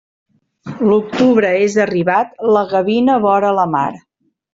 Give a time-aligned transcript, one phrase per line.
[0.91, 3.85] L'octubre és arribat, la gavina vora la mar.